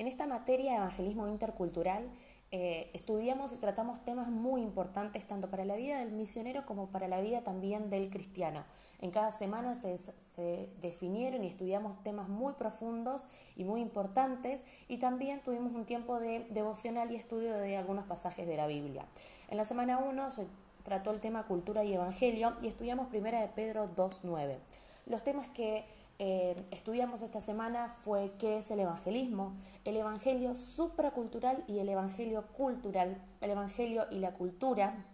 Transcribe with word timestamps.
En 0.00 0.08
esta 0.08 0.26
materia 0.26 0.70
de 0.70 0.76
evangelismo 0.78 1.28
intercultural 1.28 2.08
eh, 2.52 2.88
estudiamos 2.94 3.52
y 3.52 3.56
tratamos 3.56 4.02
temas 4.02 4.28
muy 4.28 4.62
importantes 4.62 5.26
tanto 5.26 5.50
para 5.50 5.66
la 5.66 5.76
vida 5.76 5.98
del 5.98 6.12
misionero 6.12 6.64
como 6.64 6.86
para 6.86 7.06
la 7.06 7.20
vida 7.20 7.44
también 7.44 7.90
del 7.90 8.08
cristiano. 8.08 8.64
En 9.02 9.10
cada 9.10 9.30
semana 9.30 9.74
se, 9.74 10.70
definieron 10.80 11.44
y 11.44 11.48
estudiamos 11.48 12.02
temas 12.02 12.30
muy 12.30 12.54
profundos 12.54 13.26
y 13.56 13.64
muy 13.64 13.82
importantes 13.82 14.64
y 14.88 14.96
también 14.96 15.42
tuvimos 15.42 15.74
un 15.74 15.84
tiempo 15.84 16.18
de 16.18 16.46
devocional 16.48 17.12
y 17.12 17.16
estudio 17.16 17.52
de 17.52 17.76
algunos 17.76 18.06
pasajes 18.06 18.46
de 18.46 18.56
la 18.56 18.66
Biblia. 18.66 19.04
En 19.50 19.58
la 19.58 19.66
semana 19.66 19.98
1 19.98 20.30
se 20.30 20.46
trató 20.82 21.10
el 21.10 21.20
tema 21.20 21.44
cultura 21.44 21.84
y 21.84 21.92
evangelio 21.92 22.56
y 22.62 22.68
estudiamos 22.68 23.08
primera 23.08 23.42
de 23.42 23.48
Pedro 23.48 23.86
2.9. 23.94 24.56
Los 25.04 25.22
temas 25.22 25.46
que 25.48 25.84
eh, 26.22 26.54
estudiamos 26.70 27.22
esta 27.22 27.40
semana 27.40 27.88
fue 27.88 28.32
qué 28.38 28.58
es 28.58 28.70
el 28.70 28.80
evangelismo, 28.80 29.54
el 29.86 29.96
evangelio 29.96 30.54
supracultural 30.54 31.64
y 31.66 31.78
el 31.78 31.88
evangelio 31.88 32.46
cultural, 32.48 33.16
el 33.40 33.50
evangelio 33.50 34.04
y 34.10 34.18
la 34.18 34.34
cultura, 34.34 35.06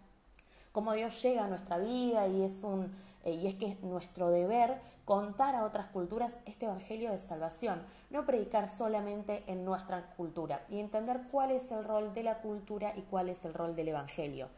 cómo 0.73 0.91
Dios 0.91 1.23
llega 1.23 1.45
a 1.45 1.47
nuestra 1.47 1.77
vida 1.77 2.27
y 2.27 2.43
es, 2.43 2.61
un, 2.61 2.91
eh, 3.23 3.31
y 3.31 3.47
es 3.47 3.55
que 3.55 3.67
es 3.67 3.81
nuestro 3.83 4.31
deber 4.31 4.81
contar 5.05 5.55
a 5.55 5.63
otras 5.63 5.87
culturas 5.87 6.39
este 6.45 6.65
evangelio 6.65 7.13
de 7.13 7.19
salvación, 7.19 7.81
no 8.09 8.25
predicar 8.25 8.67
solamente 8.67 9.45
en 9.47 9.63
nuestra 9.63 10.09
cultura 10.17 10.65
y 10.67 10.81
entender 10.81 11.21
cuál 11.31 11.51
es 11.51 11.71
el 11.71 11.85
rol 11.85 12.13
de 12.13 12.23
la 12.23 12.39
cultura 12.39 12.91
y 12.97 13.03
cuál 13.03 13.29
es 13.29 13.45
el 13.45 13.53
rol 13.53 13.77
del 13.77 13.87
evangelio. 13.87 14.49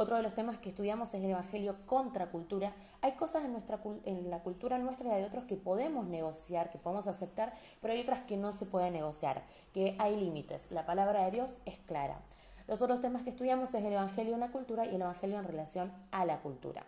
Otro 0.00 0.14
de 0.14 0.22
los 0.22 0.32
temas 0.32 0.60
que 0.60 0.68
estudiamos 0.68 1.12
es 1.12 1.24
el 1.24 1.30
Evangelio 1.30 1.74
contra 1.84 2.30
cultura. 2.30 2.72
Hay 3.02 3.16
cosas 3.16 3.44
en, 3.44 3.50
nuestra, 3.50 3.80
en 4.04 4.30
la 4.30 4.44
cultura 4.44 4.78
nuestra 4.78 5.08
y 5.08 5.20
de 5.20 5.26
otros 5.26 5.42
que 5.42 5.56
podemos 5.56 6.06
negociar, 6.06 6.70
que 6.70 6.78
podemos 6.78 7.08
aceptar, 7.08 7.52
pero 7.82 7.94
hay 7.94 8.02
otras 8.02 8.20
que 8.20 8.36
no 8.36 8.52
se 8.52 8.66
pueden 8.66 8.92
negociar, 8.92 9.42
que 9.74 9.96
hay 9.98 10.16
límites. 10.16 10.70
La 10.70 10.86
palabra 10.86 11.24
de 11.24 11.32
Dios 11.32 11.56
es 11.64 11.78
clara. 11.78 12.20
Los 12.68 12.80
otros 12.80 13.00
temas 13.00 13.24
que 13.24 13.30
estudiamos 13.30 13.74
es 13.74 13.84
el 13.84 13.92
Evangelio 13.92 14.34
en 14.34 14.40
la 14.40 14.52
cultura 14.52 14.86
y 14.86 14.94
el 14.94 15.02
Evangelio 15.02 15.36
en 15.36 15.44
relación 15.44 15.92
a 16.12 16.24
la 16.24 16.42
cultura. 16.42 16.86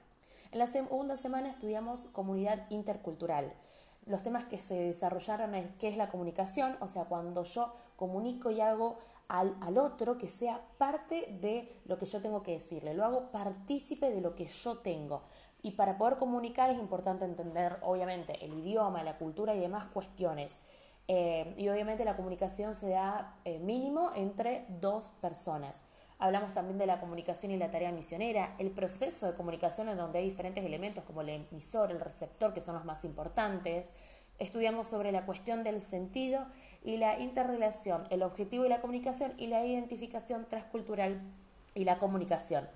En 0.52 0.60
la 0.60 0.68
segunda 0.68 1.16
semana 1.16 1.50
estudiamos 1.50 2.04
comunidad 2.12 2.64
intercultural. 2.70 3.52
Los 4.06 4.22
temas 4.22 4.44
que 4.44 4.58
se 4.58 4.78
desarrollaron 4.78 5.56
es 5.56 5.68
qué 5.80 5.88
es 5.88 5.96
la 5.96 6.10
comunicación, 6.10 6.76
o 6.78 6.86
sea, 6.86 7.06
cuando 7.06 7.42
yo 7.42 7.74
comunico 7.96 8.52
y 8.52 8.60
hago 8.60 8.98
al, 9.30 9.78
otro 9.78 10.18
que 10.18 10.28
sea 10.28 10.60
parte 10.76 11.38
de 11.40 11.80
lo 11.84 11.98
que 11.98 12.06
yo 12.06 12.20
tengo 12.20 12.42
que 12.42 12.52
decirle, 12.52 12.94
lo 12.94 13.04
hago 13.04 13.30
partícipe 13.30 14.10
de 14.10 14.20
lo 14.20 14.34
que 14.34 14.46
yo 14.46 14.78
tengo. 14.78 15.22
Y 15.62 15.72
para 15.72 15.98
poder 15.98 16.16
comunicar 16.16 16.70
es 16.70 16.78
importante 16.78 17.24
entender, 17.24 17.78
obviamente, 17.82 18.44
el 18.44 18.52
idioma, 18.54 19.04
la 19.04 19.18
cultura 19.18 19.54
y 19.54 19.60
demás 19.60 19.86
cuestiones. 19.86 20.60
Eh, 21.06 21.54
y 21.56 21.68
obviamente 21.68 22.04
la 22.04 22.16
comunicación 22.16 22.74
se 22.74 22.90
da 22.90 23.36
eh, 23.44 23.60
mínimo 23.60 24.10
entre 24.16 24.66
dos 24.68 25.10
personas. 25.20 25.82
Hablamos 26.18 26.52
también 26.52 26.78
de 26.78 26.86
la 26.86 27.00
comunicación 27.00 27.52
y 27.52 27.56
la 27.56 27.70
tarea 27.70 27.92
misionera, 27.92 28.56
el 28.58 28.72
proceso 28.72 29.26
de 29.26 29.36
comunicación 29.36 29.88
en 29.88 29.96
donde 29.96 30.18
hay 30.18 30.24
diferentes 30.26 30.64
elementos 30.64 31.04
como 31.04 31.20
el 31.20 31.28
emisor, 31.28 31.92
el 31.92 32.00
receptor, 32.00 32.52
que 32.52 32.60
son 32.60 32.74
los 32.74 32.84
más 32.84 33.04
importantes. 33.04 33.90
Estudiamos 34.40 34.88
sobre 34.88 35.12
la 35.12 35.26
cuestión 35.26 35.64
del 35.64 35.82
sentido 35.82 36.46
y 36.82 36.96
la 36.96 37.20
interrelación, 37.20 38.04
el 38.08 38.22
objetivo 38.22 38.64
y 38.64 38.70
la 38.70 38.80
comunicación 38.80 39.34
y 39.36 39.48
la 39.48 39.66
identificación 39.66 40.46
transcultural 40.48 41.20
y 41.74 41.84
la 41.84 41.98
comunicación. 41.98 42.66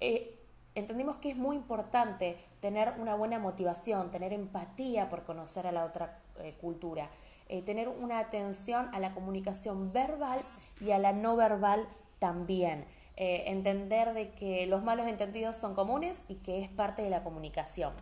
Eh, 0.00 0.38
entendimos 0.74 1.16
que 1.16 1.30
es 1.30 1.38
muy 1.38 1.56
importante 1.56 2.36
tener 2.60 2.92
una 2.98 3.14
buena 3.14 3.38
motivación, 3.38 4.10
tener 4.10 4.34
empatía 4.34 5.08
por 5.08 5.24
conocer 5.24 5.66
a 5.66 5.72
la 5.72 5.86
otra 5.86 6.20
eh, 6.40 6.54
cultura, 6.60 7.08
eh, 7.48 7.62
tener 7.62 7.88
una 7.88 8.18
atención 8.18 8.94
a 8.94 9.00
la 9.00 9.12
comunicación 9.12 9.94
verbal 9.94 10.42
y 10.78 10.90
a 10.90 10.98
la 10.98 11.14
no 11.14 11.36
verbal 11.36 11.88
también. 12.18 12.84
entender 13.16 14.12
de 14.12 14.32
que 14.32 14.66
los 14.66 14.82
malos 14.82 15.06
entendidos 15.06 15.56
son 15.56 15.76
comunes 15.76 16.24
y 16.26 16.34
que 16.34 16.64
es 16.64 16.68
parte 16.68 17.00
de 17.02 17.10
la 17.10 17.22
comunicación. 17.22 17.94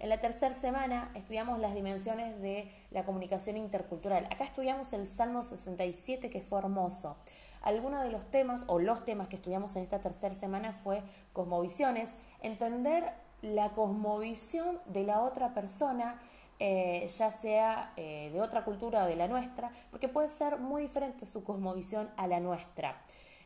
En 0.00 0.10
la 0.10 0.20
tercera 0.20 0.54
semana 0.54 1.10
estudiamos 1.16 1.58
las 1.58 1.74
dimensiones 1.74 2.40
de 2.40 2.70
la 2.92 3.04
comunicación 3.04 3.56
intercultural. 3.56 4.26
Acá 4.26 4.44
estudiamos 4.44 4.92
el 4.92 5.08
Salmo 5.08 5.42
67 5.42 6.30
que 6.30 6.40
fue 6.40 6.60
hermoso. 6.60 7.16
Algunos 7.62 8.04
de 8.04 8.10
los 8.10 8.30
temas 8.30 8.62
o 8.68 8.78
los 8.78 9.04
temas 9.04 9.26
que 9.26 9.34
estudiamos 9.34 9.74
en 9.74 9.82
esta 9.82 10.00
tercera 10.00 10.36
semana 10.36 10.72
fue 10.72 11.02
cosmovisiones, 11.32 12.14
entender 12.42 13.12
la 13.42 13.70
cosmovisión 13.70 14.78
de 14.86 15.02
la 15.02 15.20
otra 15.20 15.52
persona, 15.52 16.20
eh, 16.60 17.08
ya 17.08 17.32
sea 17.32 17.92
eh, 17.96 18.30
de 18.32 18.40
otra 18.40 18.64
cultura 18.64 19.02
o 19.02 19.06
de 19.06 19.16
la 19.16 19.26
nuestra, 19.26 19.72
porque 19.90 20.08
puede 20.08 20.28
ser 20.28 20.58
muy 20.58 20.82
diferente 20.82 21.26
su 21.26 21.42
cosmovisión 21.42 22.08
a 22.16 22.28
la 22.28 22.38
nuestra. 22.38 23.02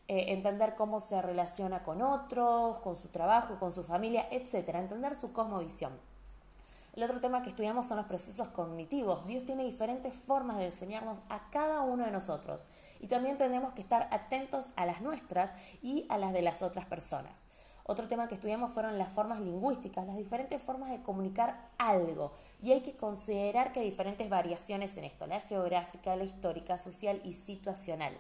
Eh, 0.07 0.35
entender 0.35 0.75
cómo 0.75 1.01
se 1.01 1.23
relaciona 1.23 1.83
con 1.83 2.03
otros, 2.03 2.79
con 2.81 2.95
su 2.95 3.09
trabajo, 3.09 3.59
con 3.59 3.73
su 3.73 3.83
familia, 3.83 4.27
etc. 4.31 4.69
Entender 4.75 5.17
su 5.17 5.33
cosmovisión. 5.33 6.12
El 6.95 7.03
otro 7.05 7.21
tema 7.21 7.41
que 7.41 7.49
estudiamos 7.49 7.87
son 7.87 7.97
los 7.97 8.07
procesos 8.07 8.49
cognitivos. 8.49 9.27
Dios 9.27 9.47
tiene 9.47 9.65
diferentes 9.65 10.15
formas 10.15 10.59
de 10.59 10.67
enseñarnos 10.67 11.21
a 11.31 11.49
cada 11.51 11.81
uno 11.81 12.05
de 12.05 12.11
nosotros 12.11 12.67
y 13.01 13.07
también 13.07 13.39
tenemos 13.39 13.73
que 13.73 13.81
estar 13.81 14.09
atentos 14.11 14.69
a 14.77 14.85
las 14.85 15.01
nuestras 15.01 15.55
y 15.81 16.05
a 16.11 16.19
las 16.19 16.35
de 16.35 16.43
las 16.43 16.63
otras 16.63 16.85
personas. 16.85 17.47
Otro 17.85 18.09
tema 18.09 18.29
que 18.29 18.35
estudiamos 18.35 18.73
fueron 18.73 18.99
las 18.99 19.11
formas 19.11 19.41
lingüísticas, 19.41 20.07
las 20.07 20.19
diferentes 20.19 20.61
formas 20.61 20.91
de 20.91 21.03
comunicar 21.03 21.71
algo. 21.79 22.33
Y 22.63 22.73
hay 22.73 22.83
que 22.83 22.95
considerar 22.95 23.73
que 23.73 23.81
hay 23.81 23.87
diferentes 23.87 24.29
variaciones 24.29 24.97
en 24.99 25.05
esto, 25.05 25.27
la 25.27 25.41
geográfica, 25.41 26.15
la 26.15 26.25
histórica, 26.25 26.77
social 26.77 27.21
y 27.25 27.33
situacional. 27.33 28.17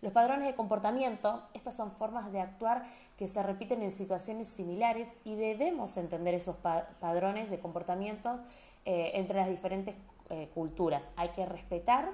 Los 0.00 0.12
padrones 0.12 0.46
de 0.46 0.54
comportamiento, 0.54 1.42
estas 1.54 1.76
son 1.76 1.90
formas 1.90 2.30
de 2.30 2.40
actuar 2.40 2.84
que 3.16 3.26
se 3.26 3.42
repiten 3.42 3.82
en 3.82 3.90
situaciones 3.90 4.48
similares 4.48 5.16
y 5.24 5.34
debemos 5.34 5.96
entender 5.96 6.34
esos 6.34 6.56
padrones 7.00 7.50
de 7.50 7.58
comportamiento 7.58 8.38
eh, 8.84 9.12
entre 9.14 9.38
las 9.38 9.48
diferentes 9.48 9.96
eh, 10.30 10.48
culturas. 10.54 11.10
Hay 11.16 11.30
que 11.30 11.44
respetar 11.46 12.10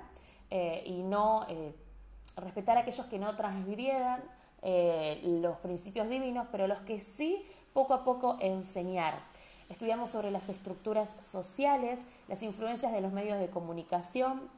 eh, 0.50 0.82
y 0.86 1.02
no 1.02 1.46
respetar 2.36 2.78
a 2.78 2.80
aquellos 2.80 3.06
que 3.06 3.18
no 3.18 3.36
transgriedan 3.36 4.22
los 5.22 5.58
principios 5.58 6.08
divinos, 6.08 6.46
pero 6.50 6.66
los 6.66 6.80
que 6.80 6.98
sí 6.98 7.44
poco 7.74 7.92
a 7.92 8.02
poco 8.02 8.38
enseñar. 8.40 9.14
Estudiamos 9.68 10.10
sobre 10.10 10.30
las 10.30 10.48
estructuras 10.48 11.16
sociales, 11.18 12.04
las 12.28 12.42
influencias 12.42 12.92
de 12.92 13.02
los 13.02 13.12
medios 13.12 13.38
de 13.38 13.50
comunicación, 13.50 14.48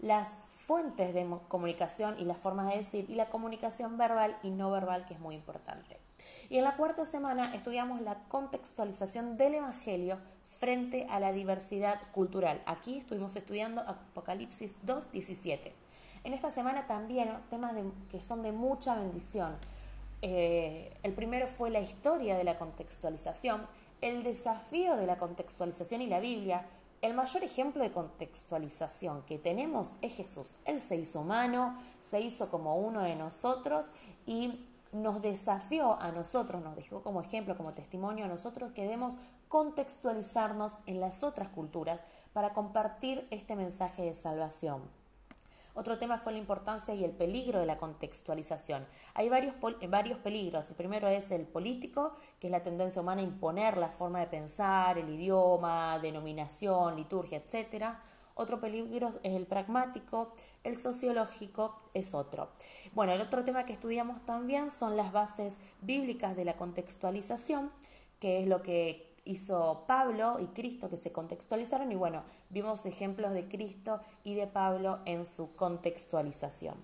las 0.00 0.38
fuentes 0.48 1.14
de 1.14 1.26
comunicación 1.48 2.16
y 2.18 2.24
las 2.24 2.38
formas 2.38 2.68
de 2.68 2.76
decir 2.76 3.06
y 3.08 3.14
la 3.14 3.28
comunicación 3.28 3.96
verbal 3.96 4.36
y 4.42 4.50
no 4.50 4.70
verbal 4.70 5.04
que 5.06 5.14
es 5.14 5.20
muy 5.20 5.34
importante. 5.34 5.98
Y 6.48 6.58
en 6.58 6.64
la 6.64 6.76
cuarta 6.76 7.04
semana 7.04 7.54
estudiamos 7.54 8.00
la 8.00 8.16
contextualización 8.28 9.36
del 9.36 9.54
Evangelio 9.54 10.18
frente 10.42 11.06
a 11.10 11.20
la 11.20 11.32
diversidad 11.32 12.00
cultural. 12.12 12.62
Aquí 12.66 12.98
estuvimos 12.98 13.36
estudiando 13.36 13.80
Apocalipsis 13.82 14.76
2.17. 14.86 15.72
En 16.24 16.32
esta 16.32 16.50
semana 16.50 16.86
también 16.86 17.28
temas 17.50 17.74
que 18.10 18.22
son 18.22 18.42
de 18.42 18.52
mucha 18.52 18.94
bendición. 18.94 19.56
Eh, 20.22 20.96
el 21.02 21.12
primero 21.12 21.46
fue 21.46 21.70
la 21.70 21.80
historia 21.80 22.36
de 22.36 22.44
la 22.44 22.56
contextualización, 22.56 23.66
el 24.00 24.22
desafío 24.22 24.96
de 24.96 25.06
la 25.06 25.16
contextualización 25.16 26.00
y 26.02 26.06
la 26.06 26.20
Biblia, 26.20 26.66
el 27.04 27.12
mayor 27.12 27.44
ejemplo 27.44 27.82
de 27.82 27.92
contextualización 27.92 29.22
que 29.26 29.38
tenemos 29.38 29.94
es 30.00 30.16
Jesús. 30.16 30.56
Él 30.64 30.80
se 30.80 30.96
hizo 30.96 31.20
humano, 31.20 31.78
se 32.00 32.20
hizo 32.20 32.50
como 32.50 32.76
uno 32.76 33.02
de 33.02 33.14
nosotros 33.14 33.92
y 34.24 34.64
nos 34.90 35.20
desafió 35.20 36.00
a 36.00 36.12
nosotros, 36.12 36.62
nos 36.62 36.76
dejó 36.76 37.02
como 37.02 37.20
ejemplo, 37.20 37.58
como 37.58 37.74
testimonio 37.74 38.24
a 38.24 38.28
nosotros 38.28 38.72
que 38.72 38.84
debemos 38.84 39.16
contextualizarnos 39.48 40.78
en 40.86 41.00
las 41.00 41.24
otras 41.24 41.50
culturas 41.50 42.02
para 42.32 42.54
compartir 42.54 43.28
este 43.30 43.54
mensaje 43.54 44.02
de 44.02 44.14
salvación. 44.14 44.80
Otro 45.74 45.98
tema 45.98 46.18
fue 46.18 46.32
la 46.32 46.38
importancia 46.38 46.94
y 46.94 47.02
el 47.02 47.10
peligro 47.10 47.58
de 47.58 47.66
la 47.66 47.76
contextualización. 47.76 48.86
Hay 49.14 49.28
varios, 49.28 49.56
varios 49.88 50.18
peligros. 50.20 50.70
El 50.70 50.76
primero 50.76 51.08
es 51.08 51.32
el 51.32 51.46
político, 51.46 52.14
que 52.38 52.46
es 52.46 52.50
la 52.52 52.62
tendencia 52.62 53.02
humana 53.02 53.22
a 53.22 53.24
imponer 53.24 53.76
la 53.76 53.88
forma 53.88 54.20
de 54.20 54.28
pensar, 54.28 54.98
el 54.98 55.08
idioma, 55.08 55.98
denominación, 55.98 56.94
liturgia, 56.94 57.42
etc. 57.44 57.96
Otro 58.36 58.60
peligro 58.60 59.08
es 59.08 59.18
el 59.24 59.46
pragmático, 59.46 60.32
el 60.62 60.76
sociológico 60.76 61.76
es 61.92 62.14
otro. 62.14 62.50
Bueno, 62.92 63.12
el 63.12 63.20
otro 63.20 63.44
tema 63.44 63.64
que 63.64 63.72
estudiamos 63.72 64.24
también 64.24 64.70
son 64.70 64.96
las 64.96 65.12
bases 65.12 65.58
bíblicas 65.82 66.36
de 66.36 66.44
la 66.44 66.56
contextualización, 66.56 67.72
que 68.20 68.42
es 68.42 68.48
lo 68.48 68.62
que 68.62 69.13
hizo 69.24 69.84
Pablo 69.86 70.38
y 70.40 70.46
Cristo 70.48 70.88
que 70.88 70.96
se 70.96 71.12
contextualizaron 71.12 71.90
y 71.90 71.94
bueno, 71.94 72.22
vimos 72.50 72.86
ejemplos 72.86 73.32
de 73.32 73.48
Cristo 73.48 74.00
y 74.22 74.34
de 74.34 74.46
Pablo 74.46 75.00
en 75.04 75.24
su 75.24 75.54
contextualización. 75.56 76.76